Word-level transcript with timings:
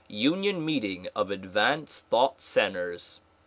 Union 0.09 0.65
Meeting 0.65 1.07
of 1.15 1.29
Advanced 1.29 2.07
Thought 2.07 2.41
Centers. 2.41 3.19